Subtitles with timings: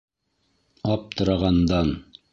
[0.95, 1.97] Аптырағандан: